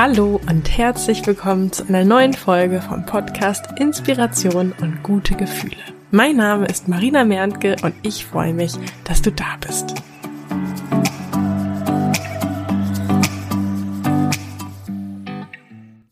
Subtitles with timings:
[0.00, 5.74] Hallo und herzlich willkommen zu einer neuen Folge vom Podcast Inspiration und gute Gefühle.
[6.12, 9.94] Mein Name ist Marina Merntke und ich freue mich, dass du da bist.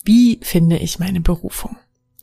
[0.04, 1.76] Wie finde ich meine Berufung?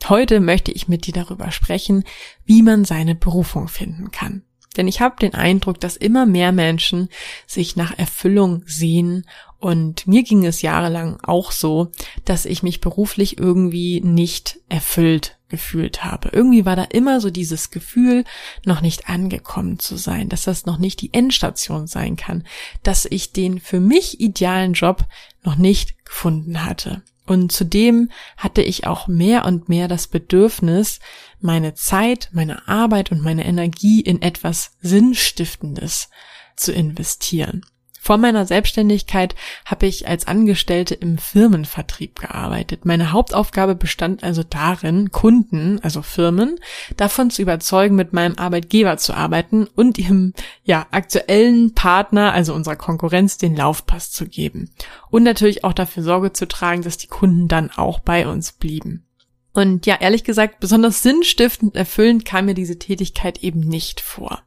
[0.09, 2.03] Heute möchte ich mit dir darüber sprechen,
[2.43, 4.43] wie man seine Berufung finden kann.
[4.77, 7.09] Denn ich habe den Eindruck, dass immer mehr Menschen
[7.47, 9.25] sich nach Erfüllung sehen
[9.63, 11.89] und mir ging es jahrelang auch so,
[12.25, 16.31] dass ich mich beruflich irgendwie nicht erfüllt gefühlt habe.
[16.33, 18.25] Irgendwie war da immer so dieses Gefühl,
[18.65, 22.43] noch nicht angekommen zu sein, dass das noch nicht die Endstation sein kann,
[22.81, 25.05] dass ich den für mich idealen Job
[25.43, 27.03] noch nicht gefunden hatte.
[27.25, 30.99] Und zudem hatte ich auch mehr und mehr das Bedürfnis,
[31.39, 36.09] meine Zeit, meine Arbeit und meine Energie in etwas Sinnstiftendes
[36.55, 37.65] zu investieren.
[38.03, 42.83] Vor meiner Selbstständigkeit habe ich als Angestellte im Firmenvertrieb gearbeitet.
[42.83, 46.59] Meine Hauptaufgabe bestand also darin, Kunden, also Firmen,
[46.97, 50.33] davon zu überzeugen, mit meinem Arbeitgeber zu arbeiten und ihrem
[50.65, 54.71] ja, aktuellen Partner, also unserer Konkurrenz, den Laufpass zu geben.
[55.09, 59.05] Und natürlich auch dafür Sorge zu tragen, dass die Kunden dann auch bei uns blieben.
[59.53, 64.41] Und ja, ehrlich gesagt, besonders sinnstiftend erfüllend kam mir diese Tätigkeit eben nicht vor.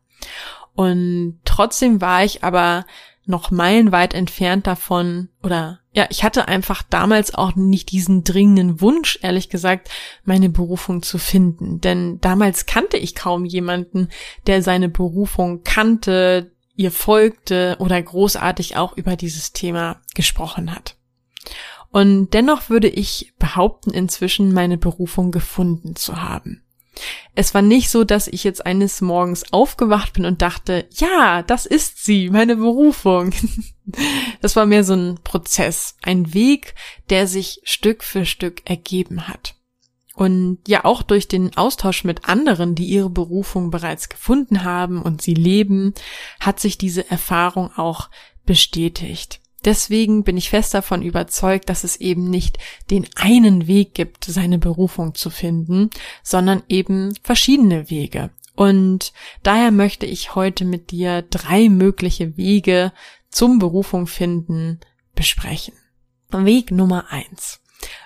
[0.75, 2.85] Und trotzdem war ich aber
[3.27, 9.19] noch meilenweit entfernt davon oder ja, ich hatte einfach damals auch nicht diesen dringenden Wunsch,
[9.23, 9.89] ehrlich gesagt,
[10.25, 11.81] meine Berufung zu finden.
[11.81, 14.09] Denn damals kannte ich kaum jemanden,
[14.47, 20.97] der seine Berufung kannte, ihr folgte oder großartig auch über dieses Thema gesprochen hat.
[21.91, 26.63] Und dennoch würde ich behaupten, inzwischen meine Berufung gefunden zu haben.
[27.35, 31.67] Es war nicht so, dass ich jetzt eines Morgens aufgewacht bin und dachte, ja, das
[31.67, 33.33] ist sie, meine Berufung.
[34.41, 36.75] Das war mehr so ein Prozess, ein Weg,
[37.09, 39.55] der sich Stück für Stück ergeben hat.
[40.17, 45.23] Und ja, auch durch den Austausch mit anderen, die ihre Berufung bereits gefunden haben und
[45.23, 45.95] sie leben,
[46.41, 48.11] hat sich diese Erfahrung auch
[48.45, 49.41] bestätigt.
[49.67, 52.59] Deswegen bin ich fest davon überzeugt, dass es eben nicht
[52.91, 55.91] den einen Weg gibt, seine Berufung zu finden,
[56.23, 58.31] sondern eben verschiedene Wege.
[58.55, 59.13] Und
[59.43, 62.93] daher möchte ich heute mit dir drei mögliche Wege
[63.29, 64.81] zum Berufung finden
[65.17, 65.75] besprechen.
[66.31, 67.61] Weg Nummer eins.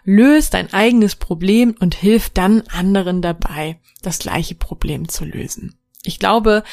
[0.05, 5.79] Löst dein eigenes Problem und hilf dann anderen dabei, das gleiche Problem zu lösen.
[6.05, 6.65] Ich glaube,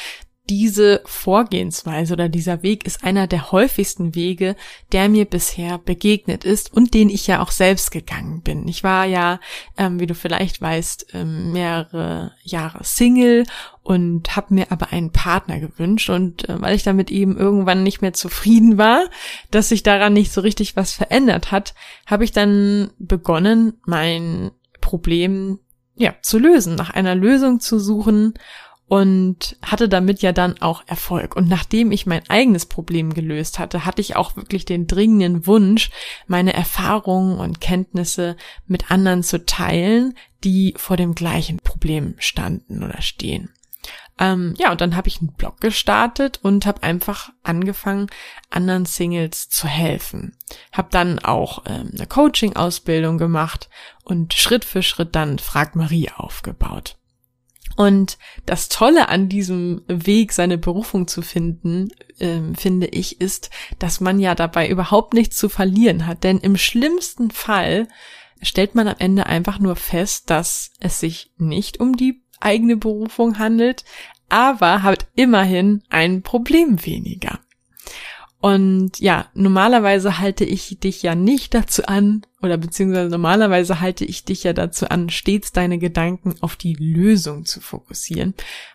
[0.48, 4.56] diese Vorgehensweise oder dieser Weg ist einer der häufigsten Wege,
[4.92, 8.66] der mir bisher begegnet ist und den ich ja auch selbst gegangen bin.
[8.66, 9.40] Ich war ja,
[9.76, 13.44] ähm, wie du vielleicht weißt, ähm, mehrere Jahre Single
[13.82, 18.00] und habe mir aber einen Partner gewünscht und äh, weil ich damit eben irgendwann nicht
[18.00, 19.04] mehr zufrieden war,
[19.50, 21.74] dass sich daran nicht so richtig was verändert hat,
[22.06, 25.58] habe ich dann begonnen, mein Problem
[25.98, 28.34] ja zu lösen, nach einer Lösung zu suchen
[28.88, 31.36] und hatte damit ja dann auch Erfolg.
[31.36, 35.90] Und nachdem ich mein eigenes Problem gelöst hatte, hatte ich auch wirklich den dringenden Wunsch,
[36.26, 43.02] meine Erfahrungen und Kenntnisse mit anderen zu teilen, die vor dem gleichen Problem standen oder
[43.02, 43.50] stehen.
[44.18, 48.08] Ähm, ja, und dann habe ich einen Blog gestartet und habe einfach angefangen,
[48.50, 50.36] anderen Singles zu helfen.
[50.72, 53.68] Habe dann auch ähm, eine Coaching-Ausbildung gemacht
[54.02, 56.97] und Schritt für Schritt dann Frag Marie aufgebaut.
[57.78, 64.00] Und das Tolle an diesem Weg, seine Berufung zu finden, ähm, finde ich, ist, dass
[64.00, 66.24] man ja dabei überhaupt nichts zu verlieren hat.
[66.24, 67.86] Denn im schlimmsten Fall
[68.42, 73.38] stellt man am Ende einfach nur fest, dass es sich nicht um die eigene Berufung
[73.38, 73.84] handelt,
[74.28, 77.38] aber hat immerhin ein Problem weniger.
[78.40, 84.24] Und ja, normalerweise halte ich dich ja nicht dazu an, oder beziehungsweise normalerweise halte ich
[84.24, 88.34] dich ja dazu an, stets deine Gedanken auf die Lösung zu fokussieren.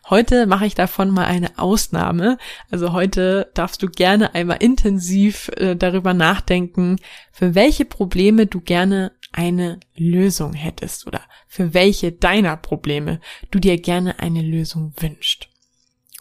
[0.10, 2.38] Heute mache ich davon mal eine Ausnahme.
[2.72, 6.98] Also heute darfst du gerne einmal intensiv äh, darüber nachdenken,
[7.32, 13.78] für welche Probleme du gerne eine Lösung hättest oder für welche deiner Probleme du dir
[13.78, 15.53] gerne eine Lösung wünscht.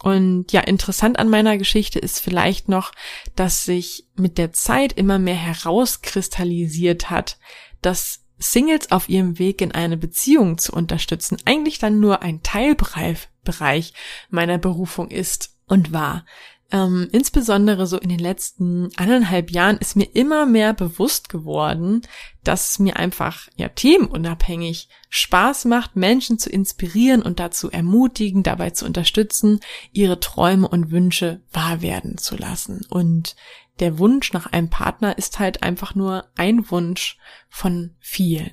[0.03, 2.91] Und ja, interessant an meiner Geschichte ist vielleicht noch,
[3.37, 7.39] dass sich mit der Zeit immer mehr herauskristallisiert hat,
[7.83, 13.93] dass Singles auf ihrem Weg in eine Beziehung zu unterstützen eigentlich dann nur ein Teilbereich
[14.29, 16.27] meiner Berufung ist und war.
[16.73, 22.01] Ähm, insbesondere so in den letzten eineinhalb Jahren ist mir immer mehr bewusst geworden,
[22.45, 28.71] dass es mir einfach ja themenunabhängig Spaß macht, Menschen zu inspirieren und dazu ermutigen, dabei
[28.71, 29.61] zu unterstützen,
[29.93, 32.87] ihre Träume und Wünsche wahr werden zu lassen.
[32.89, 33.37] Und
[33.81, 37.19] der Wunsch nach einem Partner ist halt einfach nur ein Wunsch
[37.51, 38.51] von vielen.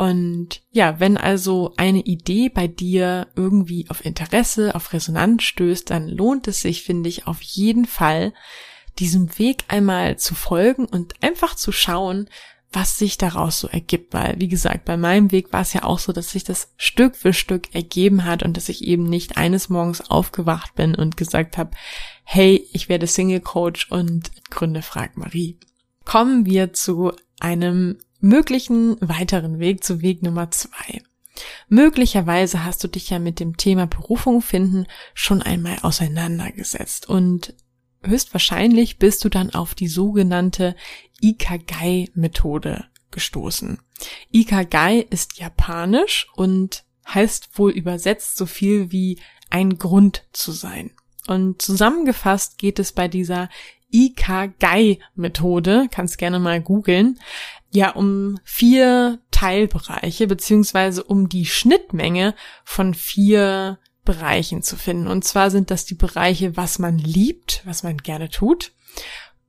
[0.00, 6.08] Und ja, wenn also eine Idee bei dir irgendwie auf Interesse, auf Resonanz stößt, dann
[6.08, 8.32] lohnt es sich, finde ich, auf jeden Fall,
[8.98, 12.30] diesem Weg einmal zu folgen und einfach zu schauen,
[12.72, 14.14] was sich daraus so ergibt.
[14.14, 17.14] Weil, wie gesagt, bei meinem Weg war es ja auch so, dass sich das Stück
[17.14, 21.58] für Stück ergeben hat und dass ich eben nicht eines Morgens aufgewacht bin und gesagt
[21.58, 21.72] habe,
[22.24, 25.58] hey, ich werde Single Coach und gründe Frag Marie.
[26.06, 31.02] Kommen wir zu einem möglichen weiteren Weg zu Weg Nummer zwei.
[31.68, 37.54] Möglicherweise hast du dich ja mit dem Thema Berufung finden schon einmal auseinandergesetzt und
[38.02, 40.74] höchstwahrscheinlich bist du dann auf die sogenannte
[41.20, 43.78] Ikagai-Methode gestoßen.
[44.32, 49.18] Ikagai ist japanisch und heißt wohl übersetzt so viel wie
[49.50, 50.92] ein Grund zu sein.
[51.26, 53.48] Und zusammengefasst geht es bei dieser
[53.92, 57.18] Ikagai-Methode, kannst gerne mal googeln,
[57.70, 62.34] ja um vier Teilbereiche beziehungsweise um die Schnittmenge
[62.64, 65.06] von vier Bereichen zu finden.
[65.06, 68.72] Und zwar sind das die Bereiche, was man liebt, was man gerne tut,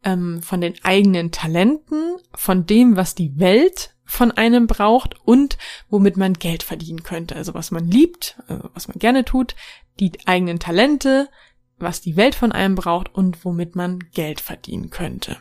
[0.04, 5.58] ähm, von den eigenen Talenten, von dem, was die Welt von einem braucht und
[5.90, 7.36] womit man Geld verdienen könnte.
[7.36, 9.56] Also was man liebt, also was man gerne tut,
[10.00, 11.30] die eigenen Talente,
[11.78, 15.38] was die Welt von einem braucht und womit man Geld verdienen könnte.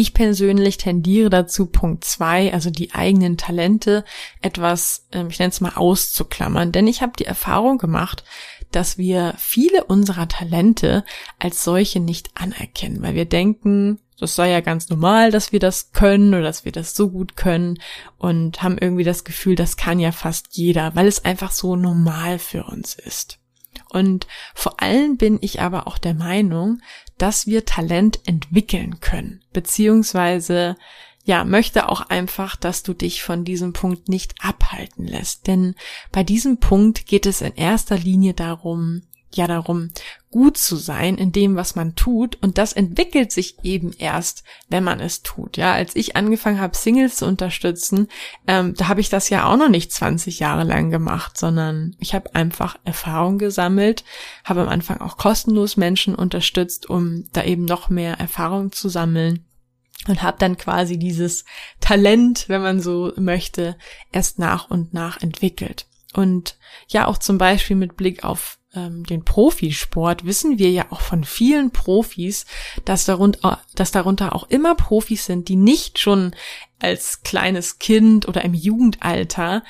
[0.00, 4.04] Ich persönlich tendiere dazu, Punkt zwei, also die eigenen Talente,
[4.40, 8.22] etwas, ähm, ich nenne es mal auszuklammern, denn ich habe die Erfahrung gemacht,
[8.70, 11.04] dass wir viele unserer Talente
[11.40, 15.90] als solche nicht anerkennen, weil wir denken, das sei ja ganz normal, dass wir das
[15.90, 17.80] können oder dass wir das so gut können
[18.18, 22.38] und haben irgendwie das Gefühl, das kann ja fast jeder, weil es einfach so normal
[22.38, 23.37] für uns ist.
[23.90, 26.80] Und vor allem bin ich aber auch der Meinung,
[27.16, 30.76] dass wir Talent entwickeln können, beziehungsweise
[31.24, 35.46] ja, möchte auch einfach, dass du dich von diesem Punkt nicht abhalten lässt.
[35.46, 35.74] Denn
[36.10, 39.02] bei diesem Punkt geht es in erster Linie darum,
[39.34, 39.90] ja darum,
[40.30, 42.36] gut zu sein in dem, was man tut.
[42.42, 45.56] Und das entwickelt sich eben erst, wenn man es tut.
[45.56, 48.08] Ja, als ich angefangen habe, Singles zu unterstützen,
[48.46, 52.14] ähm, da habe ich das ja auch noch nicht 20 Jahre lang gemacht, sondern ich
[52.14, 54.04] habe einfach Erfahrung gesammelt,
[54.44, 59.44] habe am Anfang auch kostenlos Menschen unterstützt, um da eben noch mehr Erfahrung zu sammeln
[60.06, 61.44] und habe dann quasi dieses
[61.80, 63.76] Talent, wenn man so möchte,
[64.12, 65.86] erst nach und nach entwickelt.
[66.14, 66.56] Und
[66.88, 71.24] ja, auch zum Beispiel mit Blick auf ähm, den Profisport wissen wir ja auch von
[71.24, 72.46] vielen Profis,
[72.84, 76.34] dass darunter, dass darunter auch immer Profis sind, die nicht schon
[76.78, 79.64] als kleines Kind oder im Jugendalter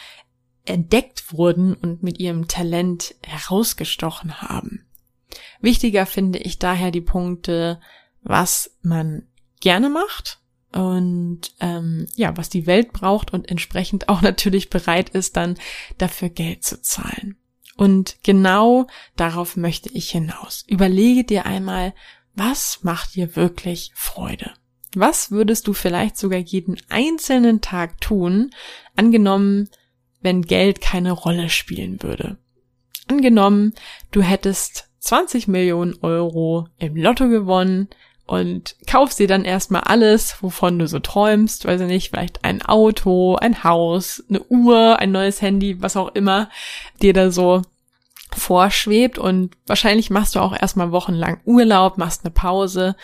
[0.65, 4.87] entdeckt wurden und mit ihrem Talent herausgestochen haben.
[5.61, 7.81] Wichtiger finde ich daher die Punkte,
[8.23, 9.27] was man
[9.61, 10.41] gerne macht
[10.73, 15.59] und ähm, ja, was die Welt braucht und entsprechend auch natürlich bereit ist, dann
[15.97, 17.37] dafür Geld zu zahlen.
[17.79, 20.65] Und genau darauf möchte ich hinaus.
[20.67, 21.95] Überlege dir einmal,
[22.35, 24.53] was macht dir wirklich Freude?
[24.97, 28.51] Was würdest du vielleicht sogar jeden einzelnen Tag tun,
[28.97, 29.71] angenommen,
[30.21, 32.37] wenn Geld keine Rolle spielen würde?
[33.07, 33.75] Angenommen,
[34.11, 37.89] du hättest 20 Millionen Euro im Lotto gewonnen,
[38.29, 42.61] und kaufst dir dann erstmal alles, wovon du so träumst, weiß ich nicht, vielleicht ein
[42.61, 46.51] Auto, ein Haus, eine Uhr, ein neues Handy, was auch immer
[47.01, 47.63] dir da so
[48.31, 49.19] vorschwebt.
[49.19, 52.97] Und wahrscheinlich machst du auch erstmal wochenlang Urlaub, machst eine Pause,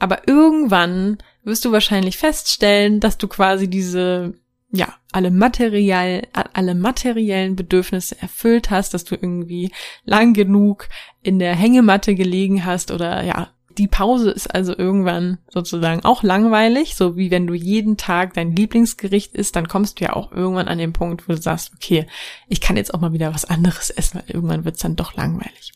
[0.00, 4.34] aber irgendwann wirst du wahrscheinlich feststellen, dass du quasi diese
[4.70, 9.70] ja, alle materiell, alle materiellen Bedürfnisse erfüllt hast, dass du irgendwie
[10.04, 10.88] lang genug
[11.22, 16.96] in der Hängematte gelegen hast oder ja, die Pause ist also irgendwann sozusagen auch langweilig,
[16.96, 20.68] so wie wenn du jeden Tag dein Lieblingsgericht isst, dann kommst du ja auch irgendwann
[20.68, 22.06] an den Punkt, wo du sagst, okay,
[22.48, 25.72] ich kann jetzt auch mal wieder was anderes essen, weil irgendwann wird's dann doch langweilig.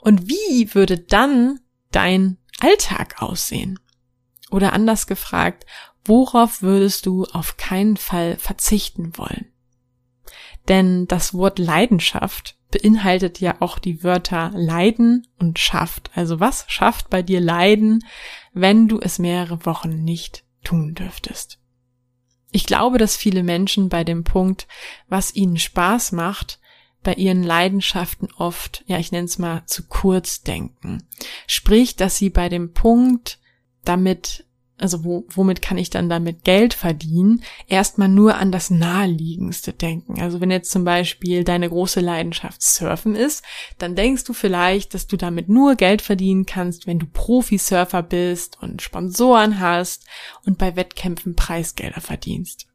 [0.00, 1.60] Und wie würde dann
[1.90, 3.78] dein Alltag aussehen?
[4.50, 5.66] Oder anders gefragt,
[6.04, 9.46] worauf würdest du auf keinen Fall verzichten wollen?
[10.68, 16.10] Denn das Wort Leidenschaft beinhaltet ja auch die Wörter Leiden und schafft.
[16.14, 18.04] Also was schafft bei dir Leiden,
[18.52, 21.58] wenn du es mehrere Wochen nicht tun dürftest?
[22.50, 24.66] Ich glaube, dass viele Menschen bei dem Punkt,
[25.08, 26.60] was ihnen Spaß macht,
[27.02, 31.06] bei ihren Leidenschaften oft, ja, ich nenne es mal zu kurz denken.
[31.46, 33.38] Sprich, dass sie bei dem Punkt
[33.84, 34.46] damit
[34.78, 40.20] also wo, womit kann ich dann damit Geld verdienen, erstmal nur an das Naheliegendste denken.
[40.20, 43.44] Also wenn jetzt zum Beispiel deine große Leidenschaft Surfen ist,
[43.78, 48.60] dann denkst du vielleicht, dass du damit nur Geld verdienen kannst, wenn du Profisurfer bist
[48.60, 50.06] und Sponsoren hast
[50.44, 52.66] und bei Wettkämpfen Preisgelder verdienst.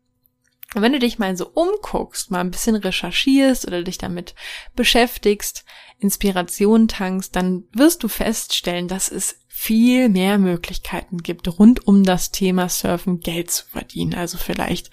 [0.75, 4.35] Und wenn du dich mal so umguckst, mal ein bisschen recherchierst oder dich damit
[4.75, 5.65] beschäftigst,
[5.97, 12.31] Inspiration tankst, dann wirst du feststellen, dass es viel mehr Möglichkeiten gibt, rund um das
[12.31, 14.13] Thema Surfen Geld zu verdienen.
[14.13, 14.91] Also vielleicht,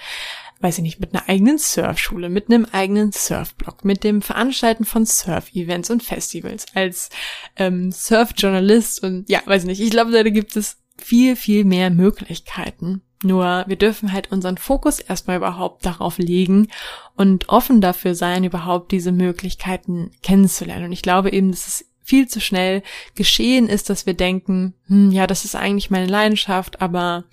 [0.61, 5.05] weiß ich nicht, mit einer eigenen Surfschule, mit einem eigenen Surfblog, mit dem Veranstalten von
[5.05, 7.11] Surf-Events und Festivals, als
[7.57, 11.91] ähm, Surfjournalist und ja, weiß ich nicht, ich glaube, da gibt es viel, viel mehr
[11.91, 13.03] Möglichkeiten.
[13.23, 16.69] Nur wir dürfen halt unseren Fokus erstmal überhaupt darauf legen
[17.17, 20.87] und offen dafür sein, überhaupt diese Möglichkeiten kennenzulernen.
[20.87, 22.83] Und ich glaube eben, dass es viel zu schnell
[23.15, 27.25] geschehen ist, dass wir denken, hm, ja, das ist eigentlich meine Leidenschaft, aber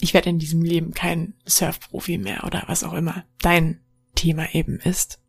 [0.00, 3.80] ich werde in diesem Leben kein Surfprofi mehr oder was auch immer dein
[4.14, 5.20] Thema eben ist.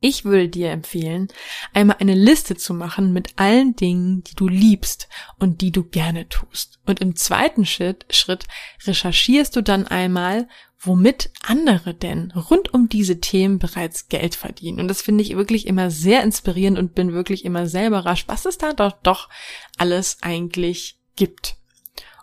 [0.00, 1.28] Ich würde dir empfehlen,
[1.74, 6.28] einmal eine Liste zu machen mit allen Dingen, die du liebst und die du gerne
[6.28, 6.78] tust.
[6.86, 8.44] Und im zweiten Schritt, Schritt
[8.86, 10.48] recherchierst du dann einmal,
[10.80, 14.78] womit andere denn rund um diese Themen bereits Geld verdienen.
[14.78, 18.44] Und das finde ich wirklich immer sehr inspirierend und bin wirklich immer sehr überrascht, was
[18.44, 19.28] es da doch, doch
[19.76, 21.56] alles eigentlich gibt.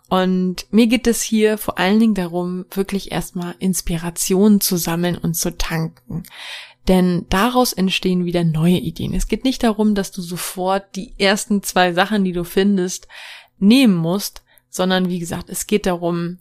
[0.08, 5.34] Und mir geht es hier vor allen Dingen darum, wirklich erstmal Inspiration zu sammeln und
[5.34, 6.22] zu tanken.
[6.88, 9.14] Denn daraus entstehen wieder neue Ideen.
[9.14, 13.08] Es geht nicht darum, dass du sofort die ersten zwei Sachen, die du findest,
[13.58, 16.38] nehmen musst, sondern wie gesagt, es geht darum,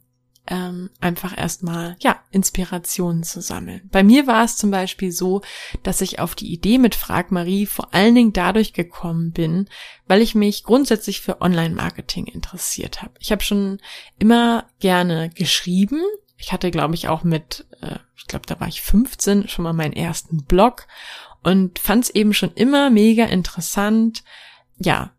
[0.48, 3.90] ähm, einfach erstmal, ja, Inspirationen zu sammeln.
[3.92, 5.42] Bei mir war es zum Beispiel so,
[5.82, 9.68] dass ich auf die Idee mit Frag Marie vor allen Dingen dadurch gekommen bin,
[10.08, 13.14] weil ich mich grundsätzlich für Online-Marketing interessiert habe.
[13.20, 13.80] Ich habe schon
[14.20, 16.02] immer gerne geschrieben,
[16.38, 19.74] ich hatte, glaube ich, auch mit, äh, ich glaube, da war ich 15, schon mal
[19.74, 20.88] meinen ersten Blog
[21.44, 24.24] und fand es eben schon immer mega interessant,
[24.78, 25.12] ja,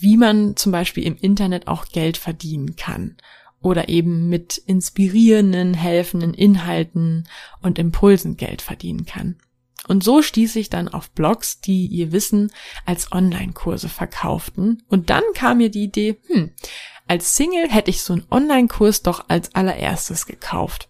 [0.00, 3.16] wie man zum Beispiel im Internet auch Geld verdienen kann
[3.60, 7.28] oder eben mit inspirierenden, helfenden Inhalten
[7.60, 9.36] und Impulsen Geld verdienen kann.
[9.88, 12.52] Und so stieß ich dann auf Blogs, die ihr Wissen
[12.86, 14.82] als Online-Kurse verkauften.
[14.88, 16.52] Und dann kam mir die Idee, hm,
[17.12, 20.88] als Single hätte ich so einen Online-Kurs doch als allererstes gekauft.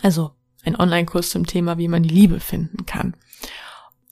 [0.00, 0.30] Also
[0.64, 3.14] ein Online-Kurs zum Thema, wie man die Liebe finden kann.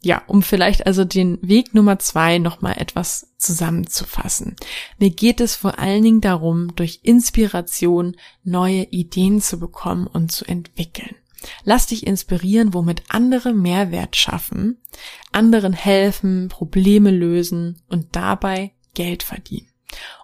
[0.02, 4.56] Ja, um vielleicht also den Weg Nummer zwei nochmal etwas zusammenzufassen.
[4.98, 10.44] Mir geht es vor allen Dingen darum, durch Inspiration neue Ideen zu bekommen und zu
[10.44, 11.16] entwickeln.
[11.64, 14.82] Lass dich inspirieren, womit andere Mehrwert schaffen,
[15.32, 19.71] anderen helfen, Probleme lösen und dabei Geld verdienen.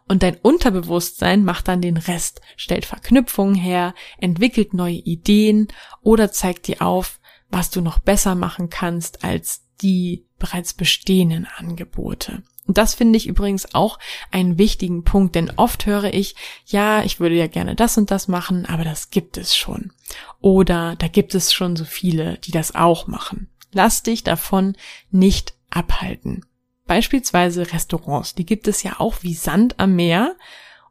[0.09, 5.69] Und dein Unterbewusstsein macht dann den Rest, stellt Verknüpfungen her, entwickelt neue Ideen
[6.03, 12.43] oder zeigt dir auf, was du noch besser machen kannst als die bereits bestehenden Angebote.
[12.67, 13.99] Und das finde ich übrigens auch
[14.31, 16.37] einen wichtigen Punkt, denn oft höre ich,
[16.67, 19.93] ja, ich würde ja gerne das und das machen, aber das gibt es schon.
[20.41, 23.49] Oder da gibt es schon so viele, die das auch machen.
[23.73, 24.77] Lass dich davon
[25.11, 26.45] nicht abhalten.
[26.89, 30.35] Beispielsweise Restaurants, die gibt es ja auch wie Sand am Meer.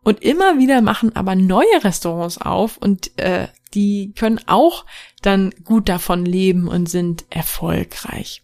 [0.04, 4.86] Und immer wieder machen aber neue Restaurants auf und äh, die können auch
[5.22, 8.44] dann gut davon leben und sind erfolgreich.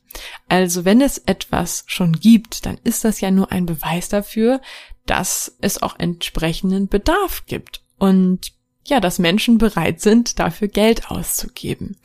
[0.49, 4.59] Also wenn es etwas schon gibt, dann ist das ja nur ein Beweis dafür,
[5.05, 8.51] dass es auch entsprechenden Bedarf gibt und
[8.85, 11.97] ja, dass Menschen bereit sind, dafür Geld auszugeben.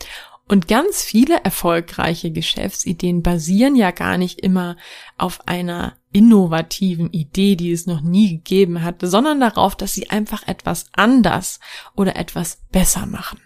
[0.48, 4.76] Und ganz viele erfolgreiche Geschäftsideen basieren ja gar nicht immer
[5.18, 10.48] auf einer innovativen Idee, die es noch nie gegeben hat, sondern darauf, dass sie einfach
[10.48, 11.60] etwas anders
[11.94, 13.40] oder etwas besser machen.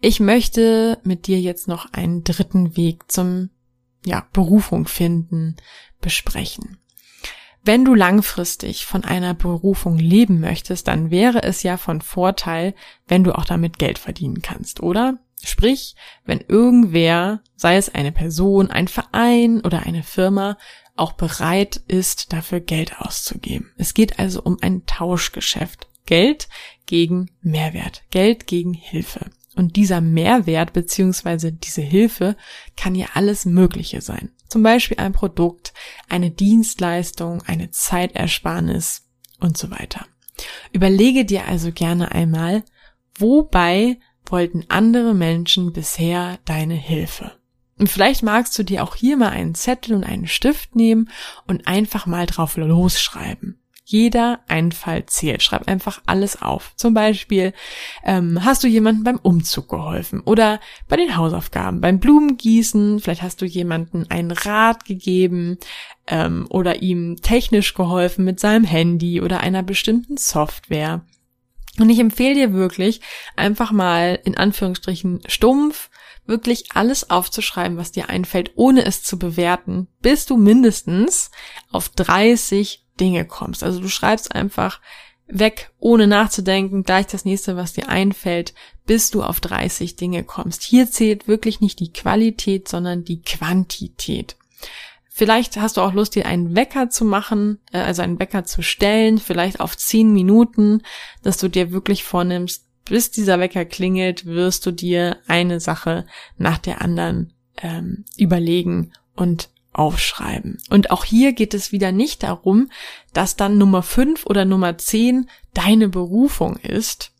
[0.00, 3.50] Ich möchte mit dir jetzt noch einen dritten Weg zum
[4.04, 5.56] ja, Berufung finden
[6.00, 6.78] besprechen.
[7.64, 12.76] Wenn du langfristig von einer Berufung leben möchtest, dann wäre es ja von Vorteil,
[13.08, 15.18] wenn du auch damit Geld verdienen kannst, oder?
[15.42, 20.56] Sprich, wenn irgendwer, sei es eine Person, ein Verein oder eine Firma,
[20.96, 23.72] auch bereit ist, dafür Geld auszugeben.
[23.76, 25.88] Es geht also um ein Tauschgeschäft.
[26.06, 26.48] Geld
[26.86, 28.04] gegen Mehrwert.
[28.10, 29.30] Geld gegen Hilfe.
[29.56, 32.36] Und dieser Mehrwert beziehungsweise diese Hilfe
[32.76, 34.30] kann ja alles Mögliche sein.
[34.48, 35.72] Zum Beispiel ein Produkt,
[36.08, 39.02] eine Dienstleistung, eine Zeitersparnis
[39.40, 40.06] und so weiter.
[40.72, 42.62] Überlege dir also gerne einmal,
[43.18, 43.98] wobei
[44.30, 47.32] wollten andere Menschen bisher deine Hilfe.
[47.78, 51.10] Und vielleicht magst du dir auch hier mal einen Zettel und einen Stift nehmen
[51.46, 53.60] und einfach mal drauf losschreiben.
[53.88, 55.44] Jeder Einfall zählt.
[55.44, 56.72] Schreib einfach alles auf.
[56.74, 57.52] Zum Beispiel,
[58.04, 63.42] ähm, hast du jemandem beim Umzug geholfen oder bei den Hausaufgaben, beim Blumengießen, vielleicht hast
[63.42, 65.58] du jemanden einen Rat gegeben
[66.08, 71.02] ähm, oder ihm technisch geholfen mit seinem Handy oder einer bestimmten Software.
[71.78, 73.00] Und ich empfehle dir wirklich,
[73.36, 75.90] einfach mal in Anführungsstrichen stumpf
[76.26, 81.30] wirklich alles aufzuschreiben, was dir einfällt, ohne es zu bewerten, bis du mindestens
[81.70, 83.62] auf 30 Dinge kommst.
[83.62, 84.80] Also du schreibst einfach
[85.28, 88.54] weg, ohne nachzudenken, gleich das nächste, was dir einfällt,
[88.86, 90.62] bis du auf 30 Dinge kommst.
[90.62, 94.36] Hier zählt wirklich nicht die Qualität, sondern die Quantität.
[95.18, 98.60] Vielleicht hast du auch Lust, dir einen Wecker zu machen, äh, also einen Wecker zu
[98.60, 100.82] stellen, vielleicht auf 10 Minuten,
[101.22, 106.04] dass du dir wirklich vornimmst, bis dieser Wecker klingelt, wirst du dir eine Sache
[106.36, 107.32] nach der anderen
[107.62, 110.58] ähm, überlegen und aufschreiben.
[110.68, 112.70] Und auch hier geht es wieder nicht darum,
[113.14, 117.12] dass dann Nummer 5 oder Nummer 10 deine Berufung ist,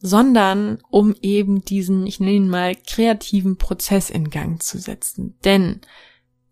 [0.00, 5.36] sondern um eben diesen, ich nenne ihn mal, kreativen Prozess in Gang zu setzen.
[5.44, 5.82] Denn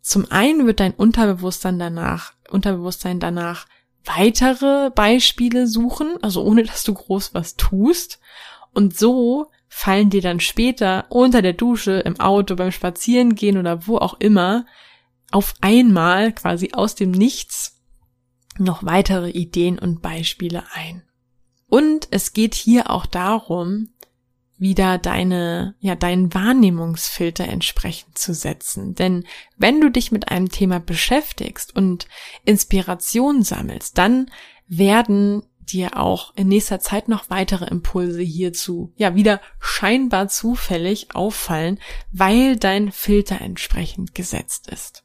[0.00, 3.66] zum einen wird dein Unterbewusstsein danach, Unterbewusstsein danach
[4.04, 8.18] weitere Beispiele suchen, also ohne dass du groß was tust.
[8.72, 13.98] Und so fallen dir dann später unter der Dusche, im Auto, beim Spazierengehen oder wo
[13.98, 14.66] auch immer
[15.30, 17.80] auf einmal quasi aus dem Nichts
[18.58, 21.02] noch weitere Ideen und Beispiele ein.
[21.68, 23.90] Und es geht hier auch darum,
[24.60, 28.94] wieder deine, ja, deinen Wahrnehmungsfilter entsprechend zu setzen.
[28.94, 29.24] Denn
[29.56, 32.06] wenn du dich mit einem Thema beschäftigst und
[32.44, 34.30] Inspiration sammelst, dann
[34.68, 41.78] werden dir auch in nächster Zeit noch weitere Impulse hierzu, ja, wieder scheinbar zufällig auffallen,
[42.12, 45.04] weil dein Filter entsprechend gesetzt ist.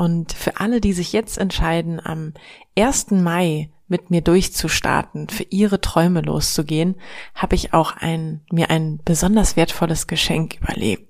[0.00, 2.32] Und für alle, die sich jetzt entscheiden, am
[2.74, 3.10] 1.
[3.10, 6.94] Mai mit mir durchzustarten, für ihre Träume loszugehen,
[7.34, 11.09] habe ich auch ein, mir ein besonders wertvolles Geschenk überlegt.